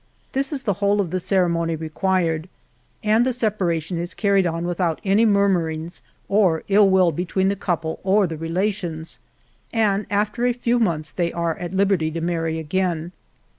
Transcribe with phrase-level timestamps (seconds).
[0.31, 2.49] This is the whole of the ceremony required,
[3.03, 7.49] and the separ ation is carried on without any murmurings, or ill will be tween
[7.49, 9.19] the couple or the relations;
[9.71, 13.11] and after a few months they are at liberty to marry again.